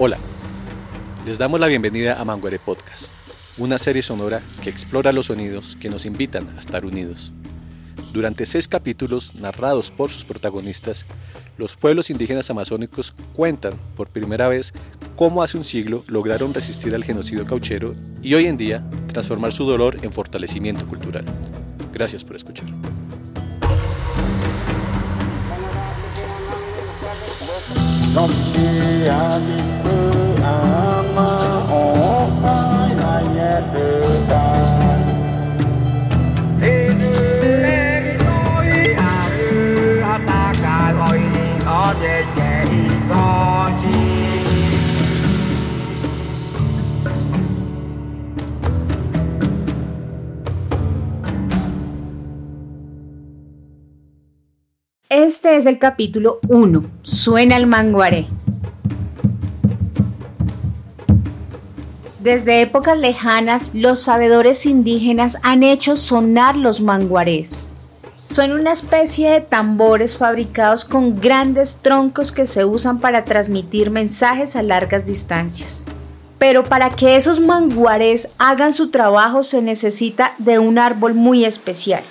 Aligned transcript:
Hola, 0.00 0.16
les 1.26 1.38
damos 1.38 1.58
la 1.58 1.66
bienvenida 1.66 2.20
a 2.20 2.24
Manguere 2.24 2.60
Podcast, 2.60 3.10
una 3.56 3.78
serie 3.78 4.00
sonora 4.00 4.40
que 4.62 4.70
explora 4.70 5.10
los 5.10 5.26
sonidos 5.26 5.76
que 5.80 5.88
nos 5.88 6.06
invitan 6.06 6.48
a 6.56 6.60
estar 6.60 6.84
unidos. 6.84 7.32
Durante 8.12 8.46
seis 8.46 8.68
capítulos 8.68 9.34
narrados 9.34 9.90
por 9.90 10.08
sus 10.08 10.24
protagonistas, 10.24 11.04
los 11.56 11.74
pueblos 11.74 12.10
indígenas 12.10 12.48
amazónicos 12.48 13.12
cuentan 13.34 13.72
por 13.96 14.08
primera 14.08 14.46
vez 14.46 14.72
cómo 15.16 15.42
hace 15.42 15.58
un 15.58 15.64
siglo 15.64 16.04
lograron 16.06 16.54
resistir 16.54 16.94
al 16.94 17.02
genocidio 17.02 17.44
cauchero 17.44 17.92
y 18.22 18.34
hoy 18.34 18.46
en 18.46 18.56
día 18.56 18.88
transformar 19.12 19.52
su 19.52 19.64
dolor 19.64 19.96
en 20.02 20.12
fortalecimiento 20.12 20.86
cultural. 20.86 21.24
Gracias 21.92 22.22
por 22.22 22.36
escuchar. 22.36 22.66
Something 28.14 29.08
I 29.08 29.38
did, 29.38 30.40
I'm 30.40 31.18
a 31.18 31.66
old 31.70 32.42
guy, 32.42 33.18
I 33.18 33.22
had 33.34 33.64
to 33.76 34.26
die. 34.28 34.47
Este 55.48 55.56
es 55.60 55.66
el 55.66 55.78
capítulo 55.78 56.40
1. 56.48 56.84
Suena 57.00 57.56
el 57.56 57.66
manguaré. 57.66 58.26
Desde 62.20 62.60
épocas 62.60 62.98
lejanas, 62.98 63.70
los 63.72 64.00
sabedores 64.00 64.66
indígenas 64.66 65.38
han 65.42 65.62
hecho 65.62 65.96
sonar 65.96 66.54
los 66.54 66.82
manguarés. 66.82 67.68
Son 68.24 68.52
una 68.52 68.72
especie 68.72 69.30
de 69.30 69.40
tambores 69.40 70.18
fabricados 70.18 70.84
con 70.84 71.18
grandes 71.18 71.76
troncos 71.80 72.30
que 72.30 72.44
se 72.44 72.66
usan 72.66 73.00
para 73.00 73.24
transmitir 73.24 73.90
mensajes 73.90 74.54
a 74.54 74.62
largas 74.62 75.06
distancias. 75.06 75.86
Pero 76.38 76.62
para 76.62 76.90
que 76.90 77.16
esos 77.16 77.40
manguarés 77.40 78.28
hagan 78.36 78.74
su 78.74 78.90
trabajo 78.90 79.42
se 79.42 79.62
necesita 79.62 80.34
de 80.36 80.58
un 80.58 80.78
árbol 80.78 81.14
muy 81.14 81.46
especial. 81.46 82.02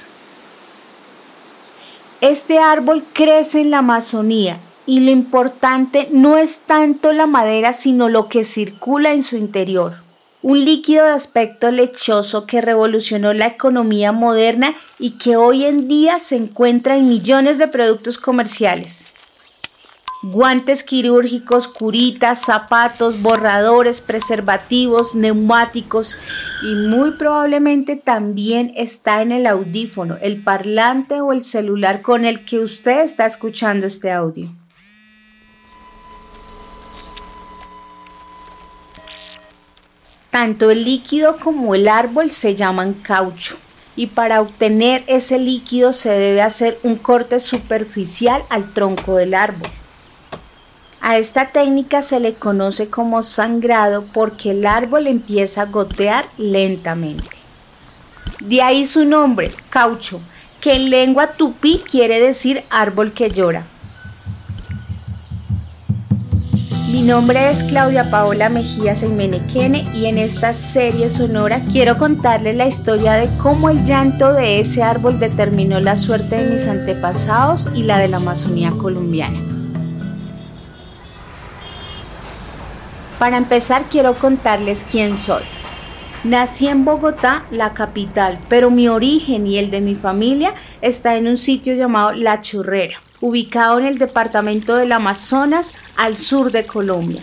Este 2.22 2.58
árbol 2.58 3.04
crece 3.14 3.62
en 3.62 3.70
la 3.70 3.80
Amazonía 3.80 4.58
y 4.88 5.02
lo 5.02 5.12
importante 5.12 6.08
no 6.12 6.38
es 6.38 6.60
tanto 6.60 7.12
la 7.12 7.28
madera 7.28 7.74
sino 7.74 8.10
lo 8.10 8.28
que 8.28 8.44
circula 8.44 9.12
en 9.12 9.22
su 9.22 9.38
interior. 9.38 9.94
Un 10.42 10.66
líquido 10.66 11.06
de 11.06 11.12
aspecto 11.12 11.70
lechoso 11.70 12.48
que 12.48 12.62
revolucionó 12.62 13.34
la 13.34 13.46
economía 13.46 14.14
moderna 14.14 14.74
y 14.98 15.12
que 15.12 15.38
hoy 15.38 15.66
en 15.66 15.88
día 15.88 16.20
se 16.20 16.38
encuentra 16.38 16.98
en 16.98 17.08
millones 17.08 17.60
de 17.60 17.68
productos 17.68 18.18
comerciales 18.18 19.08
guantes 20.32 20.84
quirúrgicos, 20.84 21.68
curitas, 21.68 22.46
zapatos, 22.46 23.22
borradores, 23.22 24.02
preservativos, 24.02 25.16
neumáticos 25.16 26.16
y 26.64 26.76
muy 26.76 27.12
probablemente 27.12 27.96
también 27.96 28.74
está 28.76 29.22
en 29.22 29.32
el 29.32 29.48
audífono, 29.48 30.18
el 30.22 30.42
parlante 30.44 31.22
o 31.22 31.32
el 31.32 31.44
celular 31.44 32.02
con 32.02 32.26
el 32.26 32.46
que 32.46 32.60
usted 32.60 33.02
está 33.02 33.26
escuchando 33.26 33.88
este 33.88 34.12
audio. 34.12 34.50
Tanto 40.30 40.70
el 40.70 40.84
líquido 40.84 41.38
como 41.38 41.74
el 41.74 41.88
árbol 41.88 42.32
se 42.32 42.56
llaman 42.56 42.94
caucho 42.94 43.58
y 43.96 44.08
para 44.08 44.42
obtener 44.42 45.04
ese 45.08 45.40
líquido 45.40 45.92
se 45.94 46.10
debe 46.10 46.44
hacer 46.44 46.78
un 46.84 46.96
corte 46.96 47.40
superficial 47.40 48.44
al 48.50 48.72
tronco 48.72 49.16
del 49.16 49.34
árbol. 49.34 49.70
A 51.02 51.18
esta 51.18 51.48
técnica 51.48 52.02
se 52.02 52.20
le 52.20 52.34
conoce 52.34 52.90
como 52.90 53.22
sangrado 53.22 54.04
porque 54.14 54.52
el 54.52 54.66
árbol 54.66 55.08
empieza 55.08 55.62
a 55.62 55.66
gotear 55.66 56.26
lentamente. 56.38 57.38
De 58.42 58.62
ahí 58.62 58.86
su 58.86 59.06
nombre, 59.06 59.52
caucho, 59.70 60.20
que 60.60 60.74
en 60.74 60.90
lengua 60.90 61.28
tupí 61.28 61.82
quiere 61.90 62.20
decir 62.20 62.64
árbol 62.70 63.12
que 63.14 63.30
llora. 63.30 63.64
Mi 66.92 67.02
nombre 67.02 67.52
es 67.52 67.64
Claudia 67.64 68.10
Paola 68.10 68.50
Mejía 68.50 68.96
Seymenequene 68.96 69.86
y 69.94 70.06
en 70.06 70.18
esta 70.18 70.54
serie 70.54 71.10
sonora 71.10 71.62
quiero 71.72 71.98
contarles 71.98 72.56
la 72.56 72.66
historia 72.66 73.14
de 73.14 73.30
cómo 73.38 73.70
el 73.70 73.84
llanto 73.84 74.34
de 74.34 74.60
ese 74.60 74.84
árbol 74.84 75.20
determinó 75.20 75.80
la 75.80 75.96
suerte 75.96 76.38
de 76.38 76.50
mis 76.50 76.66
antepasados 76.66 77.70
y 77.76 77.84
la 77.84 77.98
de 77.98 78.08
la 78.08 78.18
Amazonía 78.18 78.72
colombiana. 78.72 79.57
Para 83.20 83.38
empezar 83.38 83.86
quiero 83.90 84.20
contarles 84.20 84.86
quién 84.88 85.18
soy. 85.18 85.44
Nací 86.24 86.68
en 86.68 86.86
Bogotá, 86.86 87.46
la 87.52 87.74
capital, 87.74 88.38
pero 88.50 88.70
mi 88.70 88.90
origen 88.90 89.48
y 89.48 89.58
el 89.58 89.72
de 89.72 89.82
mi 89.82 89.96
familia 89.96 90.54
está 90.82 91.16
en 91.16 91.28
un 91.28 91.38
sitio 91.38 91.74
llamado 91.74 92.12
La 92.12 92.42
Churrera, 92.42 93.00
ubicado 93.22 93.80
en 93.80 93.86
el 93.86 93.98
departamento 93.98 94.76
del 94.76 94.92
Amazonas, 94.92 95.74
al 95.96 96.18
sur 96.18 96.52
de 96.52 96.66
Colombia. 96.66 97.22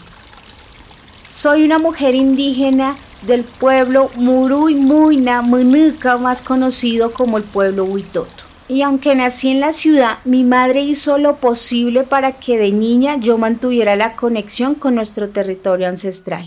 Soy 1.29 1.65
una 1.65 1.79
mujer 1.79 2.15
indígena 2.15 2.97
del 3.23 3.43
pueblo 3.43 4.11
Muruy 4.17 4.75
Muina 4.75 5.43
más 5.43 6.43
conocido 6.43 7.13
como 7.13 7.37
el 7.37 7.45
pueblo 7.45 7.85
Huitoto. 7.85 8.44
Y 8.67 8.81
aunque 8.81 9.15
nací 9.15 9.51
en 9.51 9.61
la 9.61 9.73
ciudad, 9.73 10.19
mi 10.25 10.43
madre 10.43 10.81
hizo 10.81 11.19
lo 11.19 11.37
posible 11.37 12.05
para 12.05 12.33
que 12.33 12.57
de 12.57 12.73
niña 12.73 13.17
yo 13.19 13.37
mantuviera 13.37 13.95
la 13.95 14.17
conexión 14.17 14.75
con 14.75 14.95
nuestro 14.95 15.29
territorio 15.29 15.87
ancestral. 15.87 16.45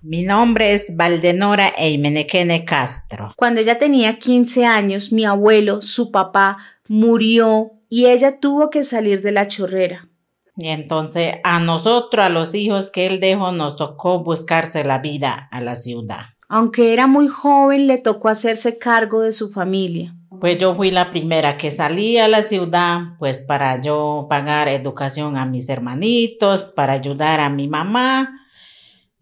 Mi 0.00 0.22
nombre 0.22 0.72
es 0.72 0.96
Valdenora 0.96 1.72
Eimenequene 1.76 2.64
Castro. 2.64 3.32
Cuando 3.36 3.60
ella 3.60 3.78
tenía 3.78 4.18
15 4.18 4.64
años, 4.64 5.10
mi 5.10 5.24
abuelo, 5.24 5.80
su 5.80 6.12
papá, 6.12 6.56
murió 6.86 7.72
y 7.88 8.06
ella 8.06 8.38
tuvo 8.38 8.70
que 8.70 8.84
salir 8.84 9.20
de 9.22 9.32
la 9.32 9.48
chorrera. 9.48 10.08
Y 10.56 10.68
entonces 10.68 11.34
a 11.42 11.58
nosotros, 11.58 12.24
a 12.24 12.28
los 12.28 12.54
hijos 12.54 12.90
que 12.90 13.06
él 13.06 13.18
dejó, 13.18 13.50
nos 13.50 13.76
tocó 13.76 14.22
buscarse 14.22 14.84
la 14.84 14.98
vida 14.98 15.48
a 15.50 15.60
la 15.60 15.74
ciudad. 15.74 16.26
Aunque 16.48 16.92
era 16.92 17.08
muy 17.08 17.26
joven, 17.26 17.88
le 17.88 17.98
tocó 17.98 18.28
hacerse 18.28 18.78
cargo 18.78 19.22
de 19.22 19.32
su 19.32 19.50
familia. 19.50 20.15
Pues 20.40 20.58
yo 20.58 20.74
fui 20.74 20.90
la 20.90 21.10
primera 21.10 21.56
que 21.56 21.70
salí 21.70 22.18
a 22.18 22.28
la 22.28 22.42
ciudad, 22.42 23.16
pues 23.18 23.38
para 23.38 23.80
yo 23.80 24.26
pagar 24.28 24.68
educación 24.68 25.36
a 25.36 25.46
mis 25.46 25.68
hermanitos, 25.68 26.72
para 26.74 26.92
ayudar 26.92 27.40
a 27.40 27.48
mi 27.48 27.68
mamá. 27.68 28.40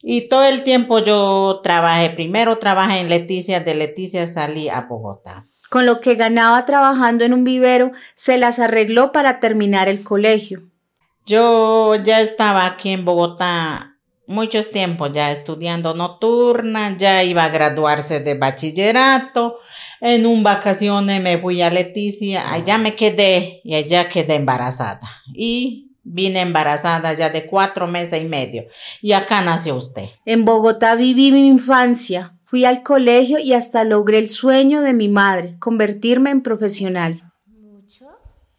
Y 0.03 0.29
todo 0.29 0.45
el 0.45 0.63
tiempo 0.63 0.99
yo 0.99 1.61
trabajé, 1.63 2.11
primero 2.11 2.59
trabajé 2.59 2.99
en 2.99 3.09
Leticia, 3.09 3.61
de 3.61 3.75
Leticia 3.75 4.27
salí 4.27 4.69
a 4.69 4.83
Bogotá. 4.83 5.47
Con 5.71 5.87
lo 5.87 6.01
que 6.01 6.15
ganaba 6.15 6.67
trabajando 6.67 7.25
en 7.25 7.33
un 7.33 7.45
vivero, 7.45 7.93
se 8.15 8.37
las 8.37 8.59
arregló 8.59 9.13
para 9.13 9.41
terminar 9.41 9.89
el 9.89 10.03
colegio. 10.03 10.63
Yo 11.27 11.95
ya 11.97 12.21
estaba 12.21 12.67
aquí 12.67 12.91
en 12.91 13.05
Bogotá 13.05 13.94
muchos 14.27 14.71
tiempos 14.71 15.13
ya 15.13 15.31
estudiando 15.31 15.95
nocturna, 15.95 16.97
ya 16.97 17.23
iba 17.23 17.45
a 17.45 17.49
graduarse 17.49 18.21
de 18.21 18.35
bachillerato. 18.35 19.59
En 20.01 20.27
un 20.27 20.43
vacaciones 20.43 21.23
me 21.23 21.39
fui 21.39 21.63
a 21.63 21.71
Leticia, 21.71 22.53
allá 22.53 22.79
me 22.79 22.95
quedé 22.95 23.61
y 23.65 23.75
allá 23.75 24.09
quedé 24.09 24.35
embarazada. 24.35 25.01
Y 25.35 25.93
vine 26.05 26.41
embarazada 26.41 27.13
ya 27.15 27.31
de 27.31 27.47
cuatro 27.47 27.87
meses 27.87 28.23
y 28.23 28.27
medio. 28.27 28.67
Y 29.01 29.13
acá 29.13 29.41
nació 29.41 29.77
usted. 29.77 30.05
En 30.25 30.45
Bogotá 30.45 30.95
viví 30.95 31.33
mi 31.33 31.47
infancia. 31.47 32.37
Fui 32.45 32.65
al 32.65 32.83
colegio 32.83 33.39
y 33.39 33.55
hasta 33.55 33.83
logré 33.83 34.19
el 34.19 34.29
sueño 34.29 34.83
de 34.83 34.93
mi 34.93 35.09
madre, 35.09 35.57
convertirme 35.59 36.31
en 36.31 36.43
profesional. 36.43 37.33
¿Mucho? 37.47 38.07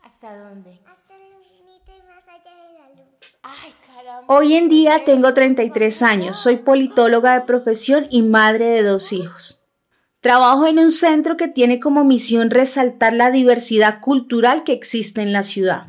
¿Hasta 0.04 0.36
dónde? 0.36 0.82
Hasta 0.86 1.16
el 1.16 1.22
infinito 1.32 1.92
y 1.96 2.02
más 2.06 2.28
allá 2.28 2.56
de 2.68 2.74
la 2.74 2.90
luz. 2.90 3.16
Ay, 3.44 3.72
caramba. 3.88 4.15
Hoy 4.28 4.56
en 4.56 4.70
día 4.70 4.98
tengo 5.06 5.36
33 5.36 6.02
años, 6.02 6.38
soy 6.38 6.58
politóloga 6.58 7.36
de 7.36 7.42
profesión 7.42 8.08
y 8.10 8.24
madre 8.24 8.66
de 8.66 8.82
dos 8.82 9.14
hijos. 9.14 9.64
Trabajo 10.20 10.66
en 10.66 10.80
un 10.80 10.90
centro 10.90 11.38
que 11.38 11.48
tiene 11.48 11.80
como 11.80 12.04
misión 12.04 12.50
resaltar 12.50 13.14
la 13.14 13.30
diversidad 13.30 14.00
cultural 14.02 14.64
que 14.64 14.74
existe 14.74 15.22
en 15.22 15.32
la 15.32 15.44
ciudad. 15.44 15.84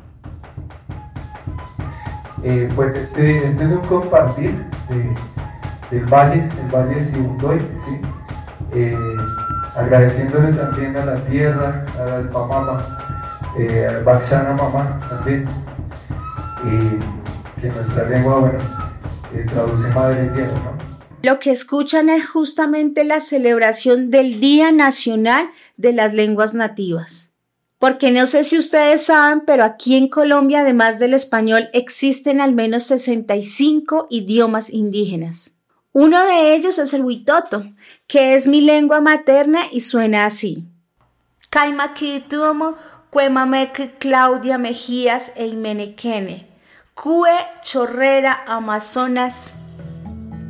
Eh, 2.43 2.69
pues 2.75 2.95
este, 2.95 3.37
este, 3.37 3.63
es 3.63 3.71
un 3.71 3.81
compartir 3.87 4.53
del 5.89 6.05
valle, 6.05 6.47
el 6.63 6.71
valle 6.71 6.93
de 6.93 7.05
Sibundoy. 7.05 7.59
Eh, 8.75 8.95
agradeciéndole 9.75 10.53
también 10.53 10.95
a 10.95 11.05
la 11.05 11.15
tierra, 11.25 11.85
al 11.99 12.11
Alpamama, 12.11 12.99
eh, 13.57 13.87
al 13.89 14.03
Baxana 14.03 14.53
Mamá 14.53 14.99
también, 15.09 15.47
que 17.61 17.69
nuestra 17.69 18.07
lengua, 18.07 18.39
bueno, 18.39 18.59
eh, 19.33 19.45
traduce 19.47 19.87
madre 19.89 20.29
tierra, 20.29 20.53
¿no? 20.63 20.87
Lo 21.23 21.39
que 21.39 21.51
escuchan 21.51 22.09
es 22.09 22.27
justamente 22.27 23.03
la 23.03 23.19
celebración 23.19 24.11
del 24.11 24.39
Día 24.39 24.71
Nacional 24.71 25.49
de 25.75 25.91
las 25.91 26.13
Lenguas 26.13 26.53
Nativas. 26.53 27.33
Porque 27.79 28.11
no 28.11 28.25
sé 28.27 28.43
si 28.43 28.57
ustedes 28.57 29.05
saben, 29.05 29.41
pero 29.41 29.63
aquí 29.63 29.95
en 29.95 30.07
Colombia, 30.07 30.61
además 30.61 30.99
del 30.99 31.13
español, 31.13 31.69
existen 31.73 32.39
al 32.41 32.53
menos 32.53 32.83
65 32.83 34.07
idiomas 34.09 34.71
indígenas. 34.71 35.51
Uno 35.91 36.23
de 36.25 36.55
ellos 36.55 36.79
es 36.79 36.93
el 36.93 37.03
huitoto, 37.03 37.65
que 38.07 38.35
es 38.35 38.47
mi 38.47 38.61
lengua 38.61 39.01
materna 39.01 39.61
y 39.71 39.81
suena 39.81 40.25
así. 40.25 40.65
Cuemameque, 43.09 43.95
Claudia 43.97 44.57
Mejías 44.57 45.31
e 45.35 45.47
Imenequene, 45.47 46.46
Cue, 47.01 47.29
Chorrera, 47.61 48.39
Amazonas. 48.47 49.53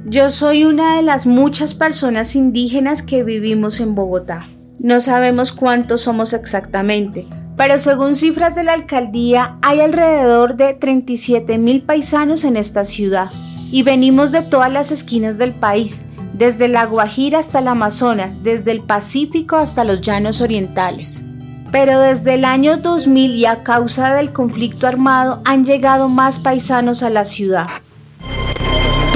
Yo 0.06 0.30
soy 0.30 0.64
una 0.64 0.96
de 0.96 1.02
las 1.02 1.26
muchas 1.26 1.76
personas 1.76 2.38
indígenas 2.38 3.04
que 3.04 3.24
vivimos 3.24 3.82
en 3.82 3.96
Bogotá. 3.96 4.48
No 4.80 5.02
sabemos 5.02 5.52
cuántos 5.52 6.02
somos 6.02 6.32
exactamente, 6.32 7.28
pero 7.58 7.78
según 7.80 8.16
cifras 8.16 8.56
de 8.56 8.64
la 8.64 8.72
alcaldía 8.72 9.58
hay 9.62 9.82
alrededor 9.82 10.56
de 10.56 10.74
37 10.74 11.58
mil 11.58 11.82
paisanos 11.82 12.46
en 12.46 12.56
esta 12.56 12.86
ciudad 12.86 13.30
y 13.70 13.84
venimos 13.84 14.32
de 14.32 14.42
todas 14.42 14.72
las 14.72 14.92
esquinas 14.92 15.38
del 15.38 15.52
país, 15.52 16.06
desde 16.32 16.70
la 16.70 16.86
Guajira 16.86 17.40
hasta 17.40 17.60
el 17.60 17.68
Amazonas, 17.68 18.42
desde 18.42 18.72
el 18.72 18.84
Pacífico 18.84 19.58
hasta 19.58 19.84
los 19.84 20.00
llanos 20.00 20.40
orientales. 20.40 21.26
Pero 21.72 22.00
desde 22.00 22.36
el 22.36 22.46
año 22.46 22.78
2000 22.78 23.36
y 23.36 23.46
a 23.46 23.62
causa 23.62 24.14
del 24.14 24.32
conflicto 24.32 24.88
armado 24.88 25.42
han 25.46 25.66
llegado 25.66 26.10
más 26.10 26.40
paisanos 26.40 27.04
a 27.04 27.10
la 27.10 27.26
ciudad. 27.26 27.68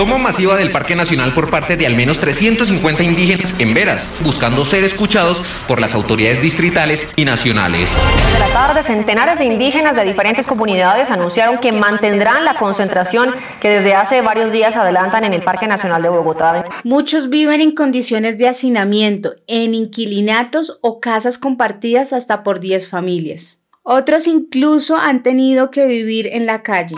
Toma 0.01 0.17
masiva 0.17 0.57
del 0.57 0.71
Parque 0.71 0.95
Nacional 0.95 1.31
por 1.35 1.51
parte 1.51 1.77
de 1.77 1.85
al 1.85 1.95
menos 1.95 2.19
350 2.19 3.03
indígenas 3.03 3.53
en 3.59 3.75
Veras, 3.75 4.11
buscando 4.21 4.65
ser 4.65 4.83
escuchados 4.83 5.43
por 5.67 5.79
las 5.79 5.93
autoridades 5.93 6.41
distritales 6.41 7.07
y 7.15 7.23
nacionales. 7.23 7.91
De 8.33 8.39
la 8.39 8.47
tarde, 8.47 8.81
centenares 8.81 9.37
de 9.37 9.45
indígenas 9.45 9.95
de 9.95 10.03
diferentes 10.03 10.47
comunidades 10.47 11.11
anunciaron 11.11 11.59
que 11.59 11.71
mantendrán 11.71 12.45
la 12.45 12.55
concentración 12.55 13.35
que 13.61 13.69
desde 13.69 13.93
hace 13.93 14.23
varios 14.23 14.51
días 14.51 14.75
adelantan 14.75 15.23
en 15.23 15.33
el 15.33 15.43
Parque 15.43 15.67
Nacional 15.67 16.01
de 16.01 16.09
Bogotá. 16.09 16.65
Muchos 16.83 17.29
viven 17.29 17.61
en 17.61 17.75
condiciones 17.75 18.39
de 18.39 18.47
hacinamiento, 18.47 19.35
en 19.45 19.75
inquilinatos 19.75 20.79
o 20.81 20.99
casas 20.99 21.37
compartidas 21.37 22.11
hasta 22.11 22.41
por 22.41 22.59
10 22.59 22.89
familias. 22.89 23.61
Otros 23.83 24.25
incluso 24.25 24.97
han 24.97 25.21
tenido 25.21 25.69
que 25.69 25.85
vivir 25.85 26.25
en 26.25 26.47
la 26.47 26.63
calle. 26.63 26.95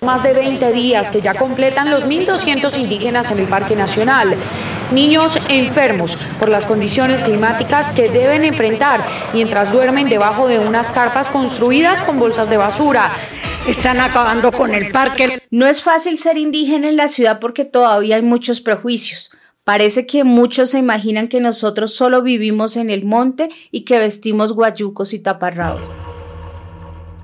Más 0.00 0.22
de 0.22 0.32
20 0.32 0.72
días 0.72 1.10
que 1.10 1.20
ya 1.20 1.34
completan 1.34 1.90
los 1.90 2.06
1.200 2.06 2.78
indígenas 2.78 3.30
en 3.30 3.38
el 3.38 3.46
Parque 3.46 3.76
Nacional. 3.76 4.34
Niños 4.92 5.38
enfermos 5.50 6.16
por 6.38 6.48
las 6.48 6.64
condiciones 6.64 7.22
climáticas 7.22 7.90
que 7.90 8.08
deben 8.08 8.44
enfrentar 8.44 9.04
mientras 9.34 9.70
duermen 9.70 10.08
debajo 10.08 10.48
de 10.48 10.58
unas 10.58 10.90
carpas 10.90 11.28
construidas 11.28 12.00
con 12.00 12.18
bolsas 12.18 12.48
de 12.48 12.56
basura. 12.56 13.12
Están 13.68 14.00
acabando 14.00 14.52
con 14.52 14.74
el 14.74 14.90
parque. 14.90 15.42
No 15.50 15.66
es 15.66 15.82
fácil 15.82 16.16
ser 16.16 16.38
indígena 16.38 16.88
en 16.88 16.96
la 16.96 17.08
ciudad 17.08 17.38
porque 17.38 17.66
todavía 17.66 18.16
hay 18.16 18.22
muchos 18.22 18.62
prejuicios. 18.62 19.32
Parece 19.64 20.06
que 20.06 20.24
muchos 20.24 20.70
se 20.70 20.78
imaginan 20.78 21.28
que 21.28 21.40
nosotros 21.40 21.94
solo 21.94 22.22
vivimos 22.22 22.78
en 22.78 22.88
el 22.88 23.04
monte 23.04 23.50
y 23.70 23.82
que 23.84 23.98
vestimos 23.98 24.54
guayucos 24.54 25.12
y 25.12 25.18
taparrabos. 25.18 26.09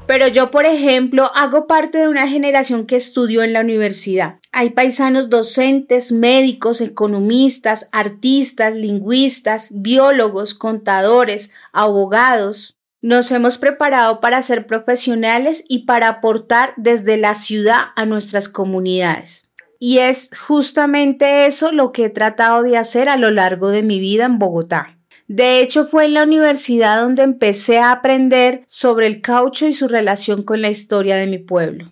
Pero 0.07 0.29
yo, 0.29 0.53
por 0.53 0.67
ejemplo, 0.67 1.33
hago 1.35 1.67
parte 1.67 1.99
de 1.99 2.09
una 2.09 2.29
generación 2.29 2.87
que 2.87 2.95
estudió 2.95 3.43
en 3.43 3.53
la 3.53 3.61
universidad. 3.61 4.37
Hay 4.53 4.71
paisanos 4.71 5.31
docentes, 5.31 6.13
médicos, 6.13 6.81
economistas, 6.81 7.89
artistas, 7.91 8.75
lingüistas, 8.75 9.69
biólogos, 9.73 10.55
contadores, 10.55 11.51
abogados. 11.73 12.77
Nos 13.03 13.33
hemos 13.33 13.59
preparado 13.59 14.21
para 14.21 14.41
ser 14.43 14.67
profesionales 14.67 15.65
y 15.69 15.87
para 15.87 16.09
aportar 16.09 16.73
desde 16.77 17.17
la 17.17 17.35
ciudad 17.35 17.87
a 17.97 18.07
nuestras 18.07 18.49
comunidades. 18.49 19.51
Y 19.81 19.99
es 19.99 20.31
justamente 20.39 21.47
eso 21.47 21.73
lo 21.73 21.91
que 21.93 22.07
he 22.07 22.11
tratado 22.11 22.63
de 22.63 22.77
hacer 22.77 23.09
a 23.09 23.17
lo 23.17 23.31
largo 23.31 23.71
de 23.71 23.83
mi 23.83 23.99
vida 23.99 24.25
en 24.25 24.39
Bogotá. 24.39 24.96
De 25.29 25.61
hecho, 25.61 25.87
fue 25.87 26.05
en 26.05 26.15
la 26.15 26.23
universidad 26.23 27.03
donde 27.03 27.23
empecé 27.23 27.79
a 27.79 27.91
aprender 27.91 28.63
sobre 28.67 29.07
el 29.07 29.21
caucho 29.21 29.67
y 29.67 29.73
su 29.73 29.89
relación 29.89 30.43
con 30.43 30.63
la 30.63 30.71
historia 30.71 31.17
de 31.17 31.27
mi 31.27 31.39
pueblo. 31.39 31.91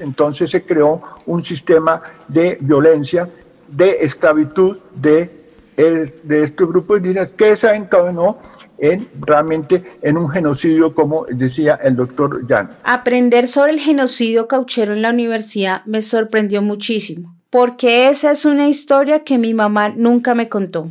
Entonces 0.00 0.50
se 0.50 0.64
creó 0.64 1.02
un 1.26 1.42
sistema 1.42 2.02
de 2.26 2.58
violencia, 2.60 3.28
de 3.68 3.98
esclavitud 4.00 4.76
de, 4.94 5.30
de 5.76 6.42
estos 6.42 6.68
grupos 6.68 6.98
indígenas 6.98 7.28
que 7.30 7.54
se 7.56 7.74
encadenó 7.74 8.38
en 8.78 9.08
realmente 9.20 9.98
en 10.02 10.16
un 10.16 10.28
genocidio, 10.28 10.94
como 10.94 11.26
decía 11.26 11.78
el 11.82 11.96
doctor 11.96 12.46
Jan. 12.48 12.70
Aprender 12.84 13.48
sobre 13.48 13.72
el 13.72 13.80
genocidio 13.80 14.46
cauchero 14.46 14.94
en 14.94 15.02
la 15.02 15.10
universidad 15.10 15.84
me 15.84 16.02
sorprendió 16.02 16.62
muchísimo, 16.62 17.34
porque 17.50 18.08
esa 18.08 18.30
es 18.30 18.44
una 18.44 18.68
historia 18.68 19.24
que 19.24 19.38
mi 19.38 19.52
mamá 19.54 19.88
nunca 19.90 20.34
me 20.34 20.48
contó. 20.48 20.90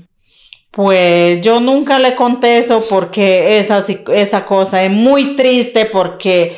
Pues 0.77 1.41
yo 1.41 1.59
nunca 1.59 1.97
le 1.97 2.13
conté 2.13 2.59
eso 2.59 2.83
porque 2.88 3.57
esa, 3.57 3.83
esa 4.13 4.45
cosa 4.45 4.83
es 4.83 4.91
muy 4.91 5.35
triste 5.35 5.85
porque 5.85 6.56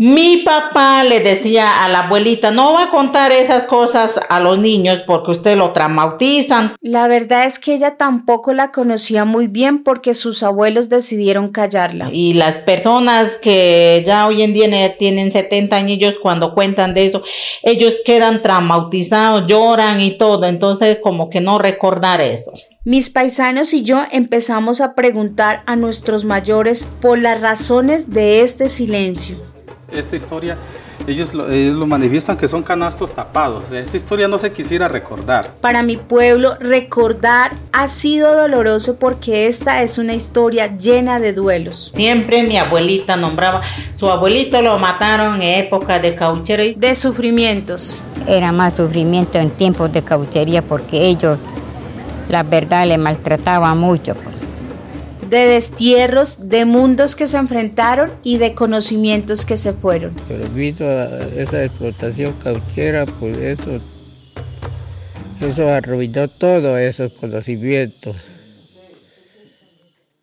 mi 0.00 0.36
papá 0.44 1.02
le 1.02 1.18
decía 1.18 1.84
a 1.84 1.88
la 1.88 2.04
abuelita, 2.04 2.52
no 2.52 2.72
va 2.72 2.84
a 2.84 2.90
contar 2.90 3.32
esas 3.32 3.66
cosas 3.66 4.20
a 4.28 4.38
los 4.38 4.56
niños 4.56 5.02
porque 5.04 5.32
usted 5.32 5.56
lo 5.56 5.72
traumatizan. 5.72 6.76
La 6.80 7.08
verdad 7.08 7.46
es 7.46 7.58
que 7.58 7.74
ella 7.74 7.96
tampoco 7.96 8.52
la 8.52 8.70
conocía 8.70 9.24
muy 9.24 9.48
bien 9.48 9.82
porque 9.82 10.14
sus 10.14 10.44
abuelos 10.44 10.88
decidieron 10.88 11.48
callarla. 11.48 12.10
Y 12.12 12.34
las 12.34 12.58
personas 12.58 13.38
que 13.38 14.04
ya 14.06 14.28
hoy 14.28 14.42
en 14.42 14.52
día 14.52 14.96
tienen 14.96 15.32
70 15.32 15.74
años 15.74 16.14
cuando 16.22 16.54
cuentan 16.54 16.94
de 16.94 17.06
eso, 17.06 17.24
ellos 17.64 17.96
quedan 18.04 18.40
traumatizados, 18.40 19.46
lloran 19.48 20.00
y 20.00 20.16
todo, 20.16 20.46
entonces 20.46 20.98
como 21.02 21.28
que 21.28 21.40
no 21.40 21.58
recordar 21.58 22.20
eso. 22.20 22.52
Mis 22.84 23.10
paisanos 23.10 23.74
y 23.74 23.82
yo 23.82 24.04
empezamos 24.12 24.80
a 24.80 24.94
preguntar 24.94 25.64
a 25.66 25.74
nuestros 25.74 26.24
mayores 26.24 26.86
por 27.02 27.18
las 27.18 27.40
razones 27.40 28.10
de 28.10 28.42
este 28.42 28.68
silencio 28.68 29.38
esta 29.92 30.16
historia, 30.16 30.58
ellos 31.06 31.32
lo, 31.32 31.48
lo, 31.48 31.86
manifiestan 31.86 32.36
que 32.36 32.46
son 32.46 32.62
canastos 32.62 33.12
tapados. 33.14 33.72
Esta 33.72 33.96
historia 33.96 34.28
no 34.28 34.38
se 34.38 34.52
quisiera 34.52 34.88
recordar. 34.88 35.54
Para 35.60 35.82
mi 35.82 35.96
pueblo, 35.96 36.56
recordar 36.60 37.52
ha 37.72 37.88
sido 37.88 38.34
doloroso 38.36 38.98
porque 38.98 39.46
esta 39.46 39.82
es 39.82 39.98
una 39.98 40.14
historia 40.14 40.76
llena 40.76 41.18
de 41.20 41.32
duelos. 41.32 41.90
Siempre 41.94 42.42
mi 42.42 42.58
abuelita 42.58 43.16
nombraba, 43.16 43.62
su 43.94 44.10
abuelito 44.10 44.60
lo 44.60 44.78
mataron 44.78 45.36
en 45.36 45.64
época 45.64 45.98
de 45.98 46.14
cauchero. 46.14 46.62
Y 46.62 46.74
de 46.74 46.94
sufrimientos. 46.94 48.02
Era 48.26 48.52
más 48.52 48.74
sufrimiento 48.74 49.38
en 49.38 49.50
tiempos 49.50 49.90
de 49.92 50.02
cauchería 50.02 50.60
porque 50.60 51.06
ellos, 51.06 51.38
la 52.28 52.42
verdad, 52.42 52.86
le 52.86 52.98
maltrataban 52.98 53.78
mucho 53.78 54.14
de 55.28 55.46
destierros, 55.46 56.48
de 56.48 56.64
mundos 56.64 57.16
que 57.16 57.26
se 57.26 57.36
enfrentaron 57.36 58.10
y 58.22 58.38
de 58.38 58.54
conocimientos 58.54 59.44
que 59.44 59.56
se 59.56 59.72
fueron. 59.72 60.14
Pero 60.28 60.48
visto 60.50 60.84
esa 60.84 61.64
explotación 61.64 62.34
cauchera, 62.42 63.06
pues 63.06 63.36
eso, 63.36 63.80
eso 65.40 65.68
arruinó 65.70 66.28
todos 66.28 66.78
esos 66.78 67.12
conocimientos. 67.14 68.16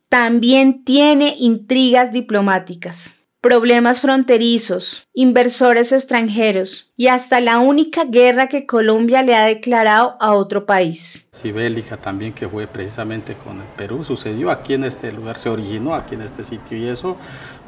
También 0.09 0.85
tiene 0.85 1.35
intrigas 1.37 2.11
diplomáticas 2.11 3.15
problemas 3.45 4.01
fronterizos, 4.01 5.07
inversores 5.13 5.91
extranjeros 5.91 6.91
y 6.97 7.09
hasta 7.09 7.39
la 7.39 7.59
única 7.59 8.03
guerra 8.03 8.47
que 8.47 8.65
Colombia 8.65 9.21
le 9.21 9.35
ha 9.35 9.45
declarado 9.45 10.17
a 10.19 10.33
otro 10.33 10.65
país. 10.65 11.29
Sibélica 11.31 11.95
también 11.95 12.33
que 12.33 12.49
fue 12.49 12.65
precisamente 12.65 13.35
con 13.35 13.57
el 13.57 13.67
Perú, 13.77 14.03
sucedió 14.03 14.49
aquí 14.49 14.73
en 14.73 14.85
este 14.85 15.11
lugar, 15.11 15.37
se 15.37 15.49
originó 15.49 15.93
aquí 15.93 16.15
en 16.15 16.23
este 16.23 16.43
sitio 16.43 16.75
y 16.75 16.87
eso 16.87 17.17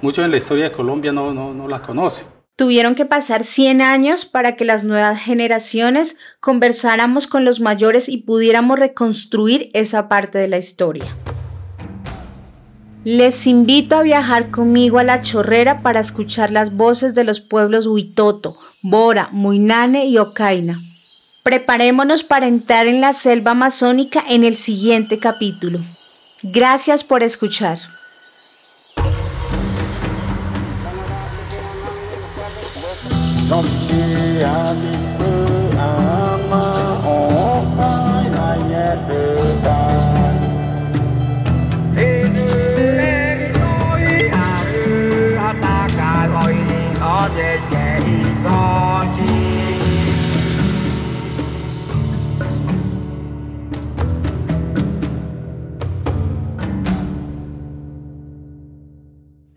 muchos 0.02 0.26
en 0.26 0.32
la 0.32 0.38
historia 0.38 0.64
de 0.64 0.72
Colombia 0.72 1.12
no, 1.12 1.32
no, 1.32 1.54
no 1.54 1.68
la 1.68 1.80
conocen. 1.80 2.26
Tuvieron 2.56 2.96
que 2.96 3.06
pasar 3.06 3.44
100 3.44 3.84
años 3.84 4.26
para 4.26 4.56
que 4.56 4.66
las 4.66 4.84
nuevas 4.84 5.20
generaciones 5.20 6.18
conversáramos 6.40 7.28
con 7.28 7.46
los 7.46 7.60
mayores 7.60 8.10
y 8.10 8.18
pudiéramos 8.18 8.80
reconstruir 8.80 9.70
esa 9.76 10.10
parte 10.10 10.40
de 10.40 10.48
la 10.48 10.58
historia. 10.58 11.16
Les 13.10 13.48
invito 13.48 13.96
a 13.96 14.02
viajar 14.02 14.52
conmigo 14.52 15.00
a 15.00 15.04
la 15.06 15.22
chorrera 15.22 15.82
para 15.82 16.02
escuchar 16.02 16.52
las 16.52 16.76
voces 16.76 17.16
de 17.16 17.24
los 17.24 17.40
pueblos 17.40 17.88
Huitoto, 17.88 18.54
Bora, 18.82 19.30
Muinane 19.32 20.08
y 20.08 20.18
Ocaina. 20.18 20.78
Preparémonos 21.42 22.24
para 22.26 22.48
entrar 22.48 22.86
en 22.86 23.00
la 23.00 23.14
selva 23.14 23.52
amazónica 23.52 24.22
en 24.28 24.44
el 24.44 24.58
siguiente 24.58 25.20
capítulo. 25.20 25.80
Gracias 26.44 27.06
por 27.06 27.24
escuchar. 27.24 27.78